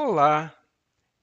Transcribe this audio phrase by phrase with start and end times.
[0.00, 0.56] Olá,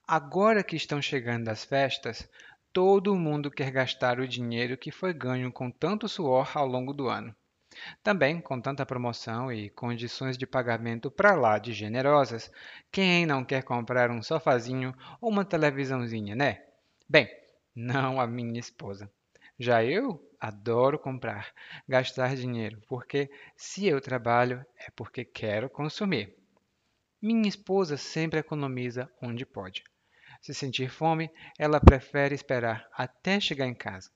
[0.05, 2.29] Agora que estão chegando as festas,
[2.73, 7.09] todo mundo quer gastar o dinheiro que foi ganho com tanto suor ao longo do
[7.09, 7.35] ano.
[8.03, 12.51] Também, com tanta promoção e condições de pagamento para lá de generosas,
[12.91, 16.63] quem não quer comprar um sofazinho ou uma televisãozinha, né?
[17.09, 17.29] Bem,
[17.75, 19.11] não a minha esposa.
[19.59, 21.53] Já eu adoro comprar,
[21.89, 26.37] gastar dinheiro, porque se eu trabalho é porque quero consumir.
[27.21, 29.85] Minha esposa sempre economiza onde pode.
[30.41, 34.11] Se sentir fome, ela prefere esperar até chegar em casa.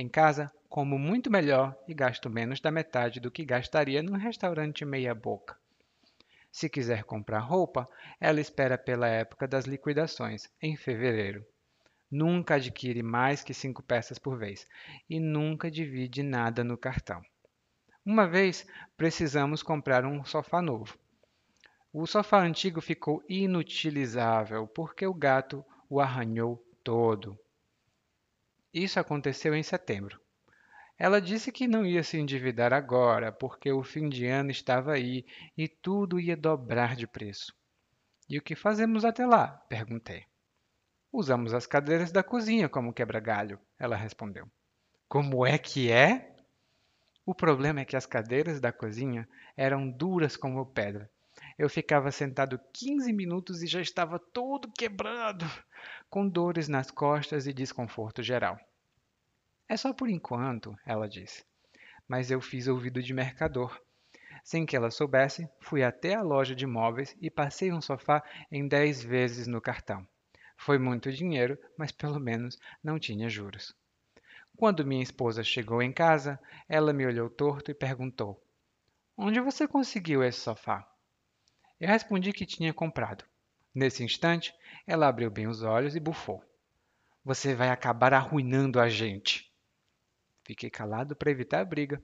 [0.00, 4.82] Em casa, como muito melhor e gasto menos da metade do que gastaria num restaurante
[4.82, 5.54] meia-boca.
[6.50, 7.86] Se quiser comprar roupa,
[8.18, 11.44] ela espera pela época das liquidações, em fevereiro.
[12.10, 14.66] Nunca adquire mais que cinco peças por vez
[15.06, 17.20] e nunca divide nada no cartão.
[18.02, 20.98] Uma vez precisamos comprar um sofá novo.
[21.92, 27.38] O sofá antigo ficou inutilizável porque o gato o arranhou todo.
[28.72, 30.20] Isso aconteceu em setembro.
[30.98, 35.24] Ela disse que não ia se endividar agora, porque o fim de ano estava aí
[35.56, 37.54] e tudo ia dobrar de preço.
[38.28, 39.48] E o que fazemos até lá?
[39.68, 40.24] perguntei.
[41.12, 44.46] Usamos as cadeiras da cozinha como quebra-galho, ela respondeu.
[45.08, 46.36] Como é que é?
[47.26, 51.10] O problema é que as cadeiras da cozinha eram duras como pedra.
[51.58, 55.44] Eu ficava sentado 15 minutos e já estava todo quebrado,
[56.10, 58.58] com dores nas costas e desconforto geral.
[59.68, 61.44] É só por enquanto, ela disse.
[62.08, 63.80] Mas eu fiz ouvido de mercador.
[64.42, 68.66] Sem que ela soubesse, fui até a loja de móveis e passei um sofá em
[68.66, 70.04] dez vezes no cartão.
[70.56, 73.72] Foi muito dinheiro, mas pelo menos não tinha juros.
[74.56, 78.42] Quando minha esposa chegou em casa, ela me olhou torto e perguntou:
[79.16, 80.84] Onde você conseguiu esse sofá?
[81.78, 83.24] Eu respondi que tinha comprado.
[83.74, 84.52] Nesse instante,
[84.84, 86.42] ela abriu bem os olhos e bufou:
[87.24, 89.48] Você vai acabar arruinando a gente.
[90.44, 92.02] Fiquei calado para evitar a briga.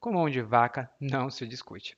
[0.00, 1.96] Com mão de vaca não se discute.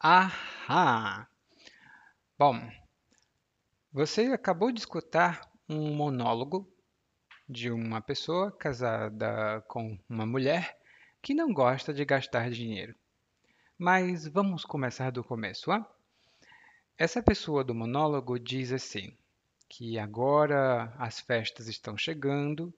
[0.00, 1.28] Ahá!
[2.38, 2.54] Bom,
[3.92, 6.72] você acabou de escutar um monólogo
[7.48, 10.78] de uma pessoa casada com uma mulher
[11.20, 12.94] que não gosta de gastar dinheiro.
[13.76, 15.86] Mas vamos começar do começo, ah?
[16.96, 19.16] Essa pessoa do monólogo diz assim:
[19.68, 22.74] que agora as festas estão chegando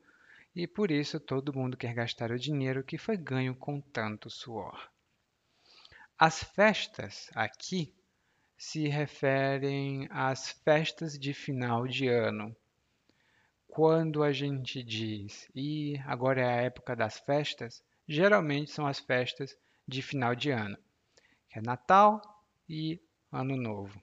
[0.55, 4.91] e por isso todo mundo quer gastar o dinheiro que foi ganho com tanto suor.
[6.19, 7.95] As festas aqui
[8.59, 12.55] se referem às festas de final de ano.
[13.71, 19.57] Quando a gente diz, e agora é a época das festas, geralmente são as festas
[19.87, 20.77] de final de ano,
[21.49, 22.21] que é Natal
[22.69, 23.01] e
[23.31, 24.03] Ano Novo.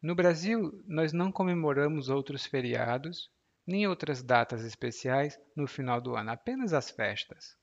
[0.00, 3.30] No Brasil, nós não comemoramos outros feriados
[3.66, 7.56] nem outras datas especiais no final do ano, apenas as festas.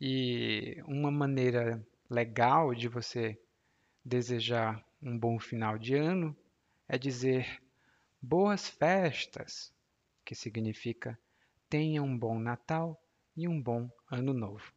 [0.00, 3.40] E uma maneira legal de você
[4.04, 6.36] desejar um bom final de ano
[6.88, 7.62] é dizer
[8.20, 9.72] boas festas,
[10.30, 11.18] que significa
[11.68, 12.96] tenha um bom Natal
[13.36, 14.72] e um bom Ano Novo.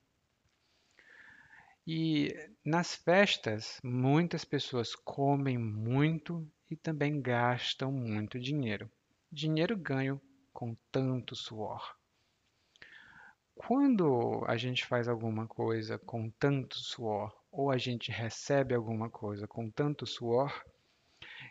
[1.85, 2.33] E
[2.65, 8.89] nas festas, muitas pessoas comem muito e também gastam muito dinheiro.
[9.31, 10.19] Dinheiro ganho
[10.51, 11.95] com tanto suor.
[13.53, 19.47] Quando a gente faz alguma coisa com tanto suor, ou a gente recebe alguma coisa
[19.47, 20.65] com tanto suor,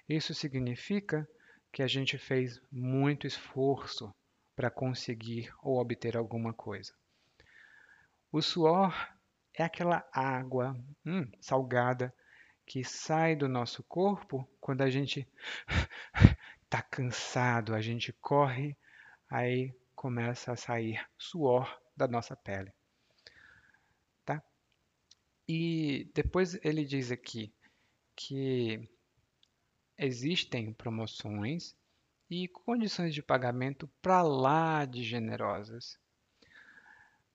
[0.08, 1.24] isso significa
[1.72, 4.14] que a gente fez muito esforço
[4.54, 6.92] para conseguir ou obter alguma coisa.
[8.30, 8.94] O suor
[9.54, 12.14] é aquela água hum, salgada
[12.66, 15.26] que sai do nosso corpo quando a gente
[16.64, 18.76] está cansado, a gente corre,
[19.28, 22.72] aí começa a sair suor da nossa pele.
[24.24, 24.42] Tá?
[25.48, 27.52] E depois ele diz aqui
[28.14, 28.88] que
[29.98, 31.76] existem promoções
[32.30, 35.98] e condições de pagamento para lá de generosas.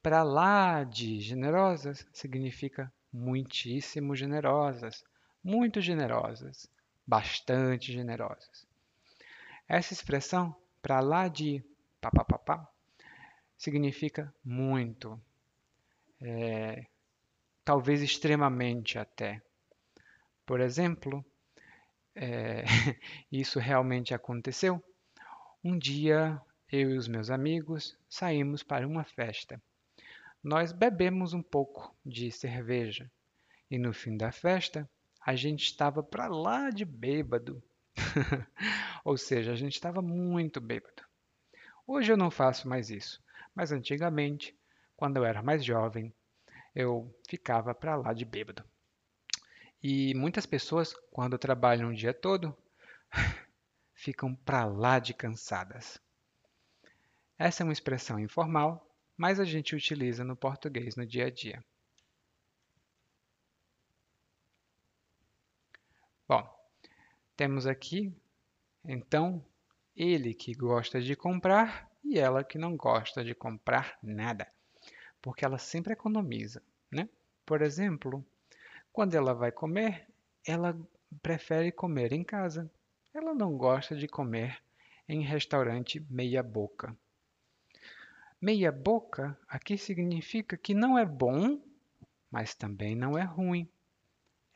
[0.01, 5.03] Para lá de generosas significa muitíssimo generosas,
[5.43, 6.69] muito generosas,
[7.05, 8.65] bastante generosas.
[9.67, 11.63] Essa expressão, para lá de
[11.99, 12.69] papapá,
[13.57, 15.19] significa muito,
[16.21, 16.85] é,
[17.65, 19.41] talvez extremamente até.
[20.45, 21.25] Por exemplo,
[22.17, 22.63] é,
[23.31, 24.83] isso realmente aconteceu.
[25.63, 26.41] Um dia,
[26.71, 29.61] eu e os meus amigos saímos para uma festa.
[30.43, 33.09] Nós bebemos um pouco de cerveja
[33.69, 34.89] e no fim da festa
[35.25, 37.61] a gente estava para lá de bêbado.
[39.05, 41.03] Ou seja, a gente estava muito bêbado.
[41.85, 43.21] Hoje eu não faço mais isso,
[43.53, 44.57] mas antigamente,
[44.95, 46.13] quando eu era mais jovem,
[46.73, 48.63] eu ficava para lá de bêbado.
[49.89, 52.53] E muitas pessoas, quando trabalham o dia todo,
[53.95, 55.97] ficam para lá de cansadas.
[57.39, 58.85] Essa é uma expressão informal,
[59.15, 61.63] mas a gente utiliza no português no dia a dia.
[66.27, 66.45] Bom,
[67.37, 68.13] temos aqui,
[68.83, 69.41] então,
[69.95, 74.51] ele que gosta de comprar e ela que não gosta de comprar nada,
[75.21, 76.61] porque ela sempre economiza,
[76.91, 77.07] né?
[77.45, 78.21] Por exemplo,
[78.97, 80.07] quando ela vai comer,
[80.43, 80.75] ela
[81.21, 82.67] prefere comer em casa.
[83.13, 84.59] Ela não gosta de comer
[85.07, 86.97] em restaurante meia boca.
[88.41, 91.61] Meia boca aqui significa que não é bom,
[92.31, 93.69] mas também não é ruim.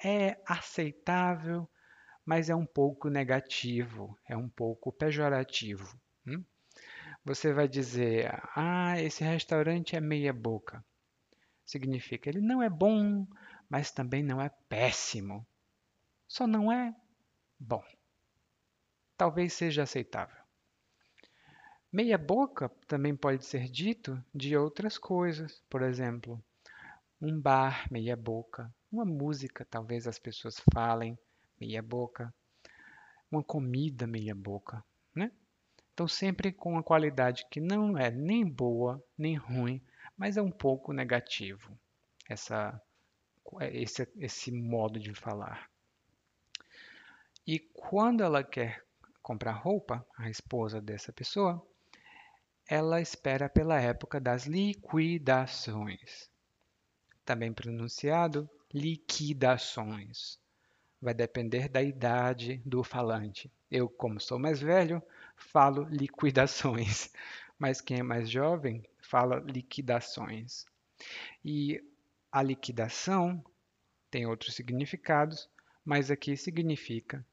[0.04, 1.70] É aceitável,
[2.26, 5.96] mas é um pouco negativo, é um pouco pejorativo.
[6.26, 6.44] Hum?
[7.24, 10.84] Você vai dizer: Ah, esse restaurante é meia boca.
[11.72, 13.26] Significa ele não é bom,
[13.70, 15.48] mas também não é péssimo.
[16.28, 16.94] Só não é
[17.58, 17.82] bom.
[19.16, 20.36] Talvez seja aceitável.
[21.90, 26.44] Meia boca também pode ser dito de outras coisas, por exemplo,
[27.22, 31.18] um bar meia boca, uma música, talvez as pessoas falem
[31.58, 32.34] meia boca,
[33.32, 34.84] uma comida meia boca,
[35.16, 35.32] né?
[35.94, 39.82] Então sempre com uma qualidade que não é nem boa nem ruim,
[40.22, 41.76] mas é um pouco negativo.
[42.30, 42.80] Essa
[43.72, 45.68] esse, esse modo de falar.
[47.46, 48.86] E quando ela quer
[49.20, 51.60] comprar roupa, a esposa dessa pessoa,
[52.70, 56.30] ela espera pela época das liquidações.
[57.26, 60.40] Também pronunciado liquidações.
[61.02, 63.52] Vai depender da idade do falante.
[63.72, 65.02] Eu, como sou mais velho,
[65.36, 67.12] falo liquidações,
[67.58, 70.66] mas quem é mais jovem fala liquidações.
[71.44, 71.84] E
[72.32, 73.44] a liquidação
[74.10, 75.50] tem outros significados,
[75.84, 77.26] mas aqui significa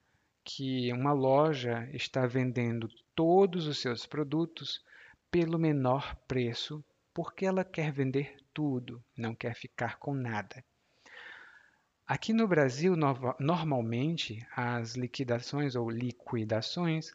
[0.42, 4.82] que uma loja está vendendo todos os seus produtos
[5.30, 6.84] pelo menor preço
[7.14, 10.64] porque ela quer vender tudo, não quer ficar com nada.
[12.06, 12.94] Aqui no Brasil,
[13.38, 17.12] normalmente, as liquidações ou liquidações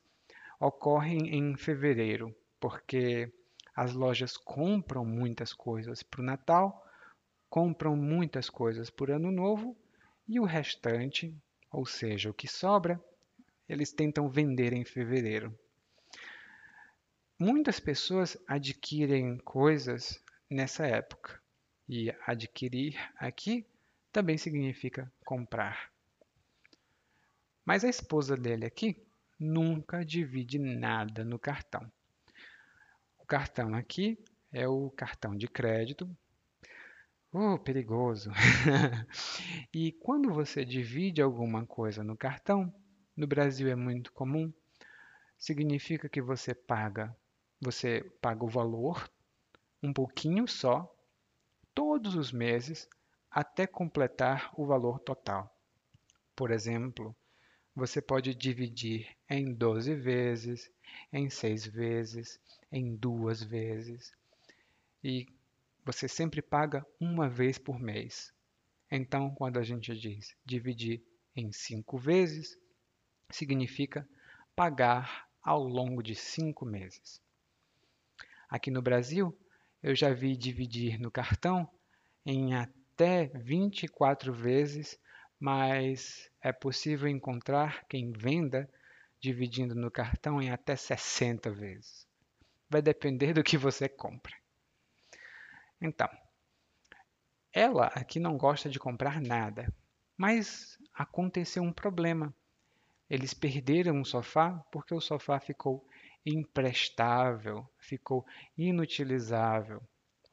[0.60, 3.34] ocorrem em fevereiro, porque
[3.76, 6.84] as lojas compram muitas coisas para o Natal
[7.54, 9.78] compram muitas coisas por ano novo
[10.28, 11.38] e o restante,
[11.72, 13.00] ou seja, o que sobra,
[13.70, 15.56] eles tentam vender em fevereiro.
[17.38, 21.40] Muitas pessoas adquirem coisas nessa época
[21.88, 23.64] e adquirir aqui
[24.12, 25.92] também significa comprar.
[27.64, 28.98] Mas a esposa dele aqui
[29.40, 31.88] nunca divide nada no cartão.
[33.24, 34.20] O cartão aqui
[34.52, 36.06] é o cartão de crédito
[37.32, 38.30] Oh, perigoso!
[39.74, 42.72] e quando você divide alguma coisa no cartão,
[43.16, 44.54] no Brasil é muito comum,
[45.38, 47.16] significa que você paga,
[47.62, 49.10] você paga o valor
[49.82, 50.94] um pouquinho só
[51.74, 52.90] todos os meses
[53.32, 55.50] até completar o valor total.
[56.36, 57.16] Por exemplo,
[57.74, 60.70] você pode dividir em 12 vezes,
[61.12, 62.40] em 6 vezes,
[62.72, 64.12] em duas vezes.
[65.04, 65.28] E
[65.86, 68.34] você sempre paga uma vez por mês.
[68.90, 71.04] Então, quando a gente diz dividir
[71.36, 72.58] em cinco vezes,
[73.30, 74.08] significa
[74.56, 77.22] pagar ao longo de cinco meses.
[78.48, 79.38] Aqui no Brasil,
[79.82, 81.68] eu já vi dividir no cartão
[82.26, 84.98] em até 24 vezes,
[85.40, 88.70] mas é possível encontrar quem venda
[89.24, 92.06] dividindo no cartão em até 60 vezes.
[92.70, 94.36] Vai depender do que você compra.
[95.80, 96.10] Então,
[97.54, 99.74] ela aqui não gosta de comprar nada,
[100.18, 102.36] mas aconteceu um problema.
[103.10, 105.88] Eles perderam o sofá porque o sofá ficou
[106.26, 108.26] imprestável, ficou
[108.58, 109.82] inutilizável.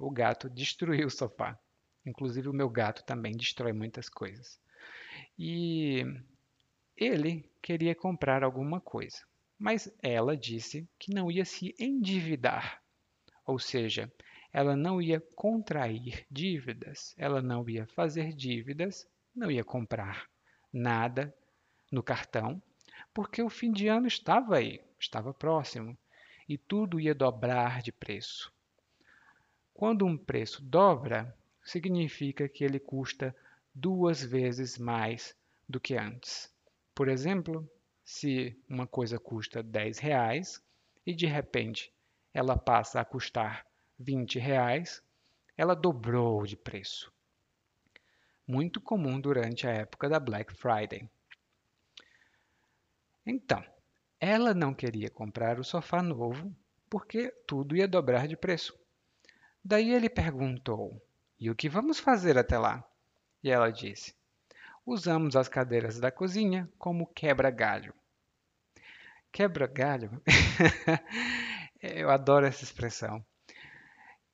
[0.01, 1.57] O gato destruiu o sofá.
[2.05, 4.61] Inclusive o meu gato também destrói muitas coisas.
[5.39, 6.05] E
[7.01, 9.25] ele queria comprar alguma coisa,
[9.59, 12.83] mas ela disse que não ia se endividar.
[13.47, 14.13] Ou seja,
[14.53, 20.29] ela não ia contrair dívidas, ela não ia fazer dívidas, não ia comprar
[20.71, 21.35] nada
[21.91, 22.63] no cartão,
[23.15, 25.97] porque o fim de ano estava aí, estava próximo,
[26.47, 28.53] e tudo ia dobrar de preço.
[29.73, 33.35] Quando um preço dobra, significa que ele custa
[33.75, 35.35] duas vezes mais
[35.69, 36.53] do que antes.
[36.95, 37.69] Por exemplo,
[38.05, 40.63] se uma coisa custa 10 reais
[41.07, 41.93] e de repente
[42.33, 43.67] ela passa a custar
[43.99, 45.03] 20 reais,
[45.57, 47.13] ela dobrou de preço.
[48.47, 51.09] Muito comum durante a época da Black Friday.
[53.25, 53.65] Então,
[54.19, 56.55] ela não queria comprar o sofá novo
[56.89, 58.79] porque tudo ia dobrar de preço.
[59.65, 61.01] Daí ele perguntou:
[61.39, 62.85] E o que vamos fazer até lá?
[63.43, 64.15] E ela disse:
[64.93, 67.95] Usamos as cadeiras da cozinha como quebra-galho.
[69.31, 70.21] Quebra-galho?
[71.81, 73.25] Eu adoro essa expressão.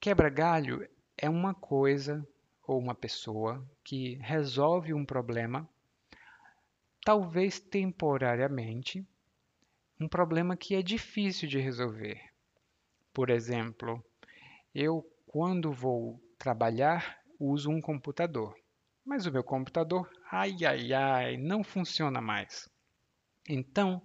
[0.01, 2.27] Quebra-galho é uma coisa
[2.67, 5.69] ou uma pessoa que resolve um problema,
[7.05, 9.07] talvez temporariamente,
[10.01, 12.19] um problema que é difícil de resolver.
[13.13, 14.03] Por exemplo,
[14.75, 18.57] eu, quando vou trabalhar, uso um computador,
[19.07, 22.69] mas o meu computador, ai, ai, ai, não funciona mais.
[23.49, 24.03] Então,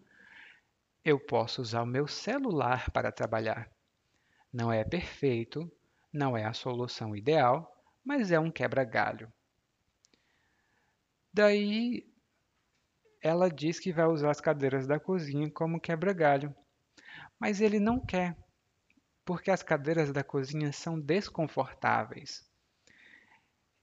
[1.04, 3.68] eu posso usar o meu celular para trabalhar.
[4.54, 5.70] Não é perfeito,
[6.14, 9.34] não é a solução ideal, mas é um quebra-galho.
[11.34, 12.08] Daí
[13.24, 16.56] ela diz que vai usar as cadeiras da cozinha como quebra-galho,
[17.40, 18.38] mas ele não quer,
[19.26, 22.51] porque as cadeiras da cozinha são desconfortáveis.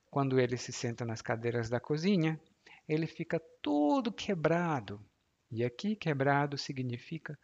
[0.09, 2.39] Quando ele se senta nas cadeiras da cozinha,
[2.87, 5.03] ele fica todo quebrado.
[5.51, 7.37] E aqui quebrado significa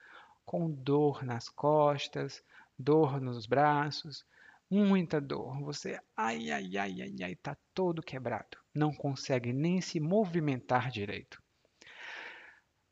[0.43, 2.43] com dor nas costas,
[2.77, 4.25] dor nos braços,
[4.69, 5.59] muita dor.
[5.61, 8.57] Você, ai, ai, ai, ai, ai, tá todo quebrado.
[8.73, 11.41] Não consegue nem se movimentar direito.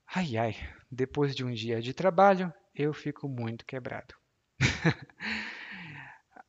[0.08, 0.56] Ai, ai,
[0.92, 4.16] depois de um dia de trabalho, eu fico muito quebrado.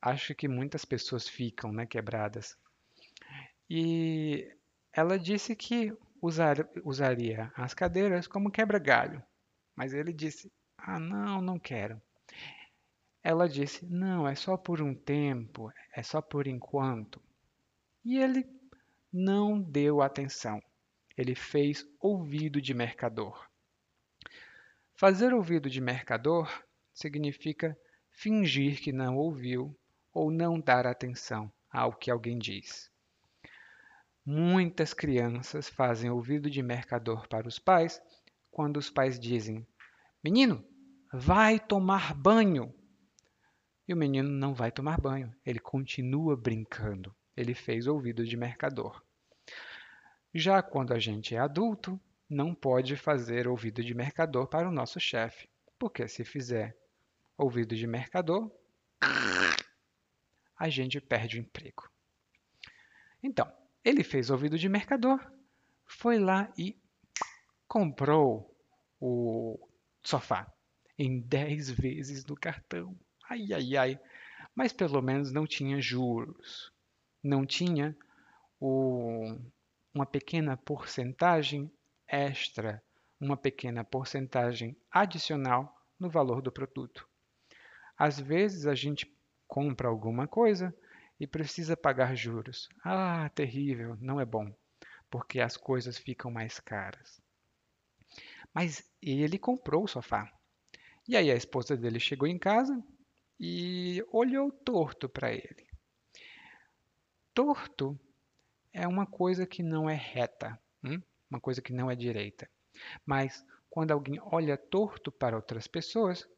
[0.00, 2.56] Acho que muitas pessoas ficam, né, quebradas.
[3.68, 4.50] E
[4.92, 9.22] ela disse que usar, usaria as cadeiras como quebra-galho.
[9.74, 12.00] Mas ele disse: Ah, não, não quero.
[13.22, 17.20] Ela disse: Não, é só por um tempo, é só por enquanto.
[18.04, 18.46] E ele
[19.12, 20.62] não deu atenção.
[21.16, 23.48] Ele fez ouvido de mercador.
[24.96, 27.76] Fazer ouvido de mercador significa
[28.10, 29.76] fingir que não ouviu
[30.12, 32.90] ou não dar atenção ao que alguém diz.
[34.26, 38.00] Muitas crianças fazem ouvido de mercador para os pais
[38.50, 39.66] quando os pais dizem:
[40.22, 40.64] Menino,
[41.12, 42.74] vai tomar banho.
[43.86, 47.14] E o menino não vai tomar banho, ele continua brincando.
[47.36, 49.04] Ele fez ouvido de mercador.
[50.32, 54.98] Já quando a gente é adulto, não pode fazer ouvido de mercador para o nosso
[54.98, 56.74] chefe, porque se fizer
[57.36, 58.50] ouvido de mercador,
[60.56, 61.90] a gente perde o emprego.
[63.22, 63.52] Então,
[63.84, 65.20] ele fez ouvido de mercador,
[65.84, 66.76] foi lá e
[67.68, 68.56] comprou
[68.98, 69.58] o
[70.02, 70.50] sofá
[70.98, 72.98] em 10 vezes no cartão.
[73.28, 74.00] Ai, ai, ai.
[74.54, 76.72] Mas pelo menos não tinha juros.
[77.22, 77.96] Não tinha
[78.60, 79.36] o,
[79.92, 81.70] uma pequena porcentagem
[82.06, 82.82] extra,
[83.20, 87.08] uma pequena porcentagem adicional no valor do produto.
[87.96, 89.12] Às vezes a gente
[89.46, 90.74] compra alguma coisa
[91.18, 92.68] e precisa pagar juros.
[92.84, 94.54] Ah, terrível, não é bom,
[95.10, 97.20] porque as coisas ficam mais caras.
[98.52, 100.32] Mas ele comprou o sofá.
[101.06, 102.82] E aí a esposa dele chegou em casa
[103.38, 105.66] e olhou torto para ele.
[107.34, 107.98] Torto
[108.72, 111.00] é uma coisa que não é reta, hum?
[111.30, 112.48] uma coisa que não é direita.
[113.04, 116.28] Mas quando alguém olha torto para outras pessoas,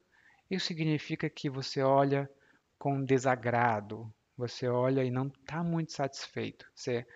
[0.51, 2.31] isso significa que você olha
[2.79, 6.67] com desagrado, você olha e não está muito satisfeito.
[6.75, 7.07] Você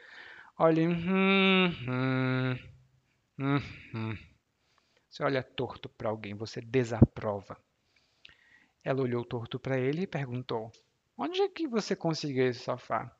[0.62, 2.53] Olhe, hum, hum,
[3.39, 3.59] hum,
[3.95, 4.19] hum.
[5.09, 7.57] Você olha torto para alguém, você desaprova.
[8.85, 10.71] Ela olhou torto para ele e perguntou:
[11.17, 13.11] Onde é que você conseguiu esse sofá?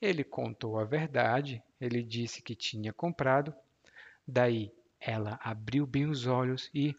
[0.00, 3.52] Ele contou a verdade, ele disse que tinha comprado.
[4.24, 6.94] Daí ela abriu bem os olhos e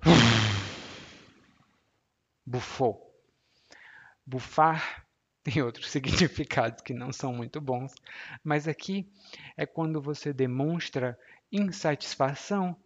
[2.44, 3.10] bufou.
[4.26, 5.06] Bufar
[5.62, 7.94] outros significados que não são muito bons,
[8.44, 9.10] mas aqui
[9.56, 11.18] é quando você demonstra
[11.50, 12.76] insatisfação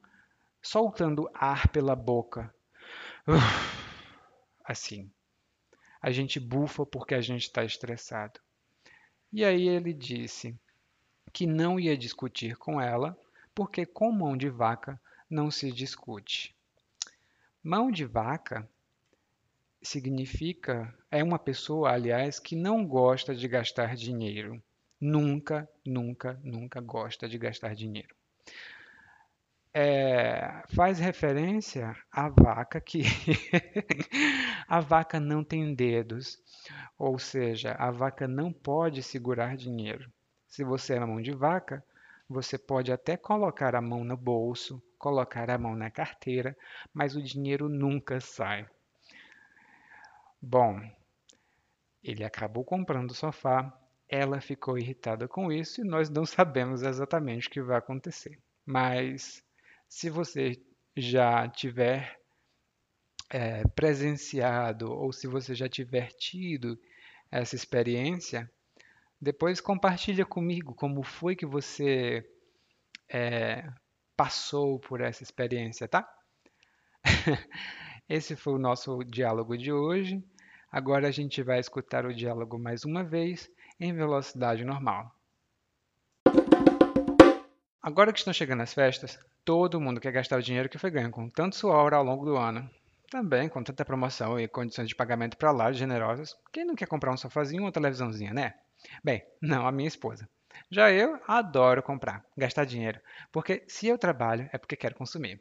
[0.63, 2.55] soltando ar pela boca.
[4.65, 5.11] Assim.
[6.01, 8.41] A gente bufa porque a gente está estressado.
[9.33, 10.59] E aí ele disse
[11.33, 13.19] que não ia discutir com ela,
[13.55, 16.55] porque com mão de vaca não se discute.
[17.63, 18.69] Mão de vaca
[19.85, 24.63] significa é uma pessoa, aliás, que não gosta de gastar dinheiro.
[25.01, 28.15] Nunca, nunca, nunca gosta de gastar dinheiro.
[29.77, 33.03] É, faz referência à vaca que
[34.69, 36.39] a vaca não tem dedos,
[36.97, 40.09] ou seja, a vaca não pode segurar dinheiro.
[40.49, 41.85] Se você é mão de vaca,
[42.29, 46.57] você pode até colocar a mão no bolso, colocar a mão na carteira,
[46.93, 48.67] mas o dinheiro nunca sai.
[50.47, 50.79] Bom,
[52.03, 53.73] ele acabou comprando o sofá,
[54.07, 58.39] ela ficou irritada com isso e nós não sabemos exatamente o que vai acontecer.
[58.67, 59.43] Mas
[59.89, 60.63] se você
[60.95, 62.21] já tiver
[63.31, 66.79] é, presenciado ou se você já tiver tido
[67.31, 68.51] essa experiência,
[69.19, 72.23] depois compartilha comigo como foi que você
[73.11, 73.67] é,
[74.15, 76.07] passou por essa experiência, tá?
[78.07, 80.23] Esse foi o nosso diálogo de hoje.
[80.75, 85.09] Agora a gente vai escutar o diálogo mais uma vez em velocidade normal.
[87.81, 91.13] Agora que estão chegando as festas, todo mundo quer gastar o dinheiro que foi ganho
[91.13, 92.69] com tanto suor ao longo do ano.
[93.09, 96.37] Também com tanta promoção e condições de pagamento para lá generosas.
[96.53, 98.55] Quem não quer comprar um sofazinho ou uma televisãozinha, né?
[99.05, 100.29] Bem, não a minha esposa.
[100.69, 105.41] Já eu adoro comprar, gastar dinheiro, porque se eu trabalho é porque quero consumir.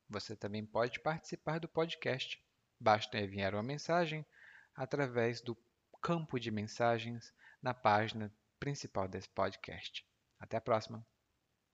[0.08, 2.42] você também pode participar do podcast.
[2.80, 4.24] Basta enviar uma mensagem
[4.74, 5.56] através do
[6.00, 10.06] campo de mensagens na página principal desse podcast.
[10.38, 11.06] Até a próxima!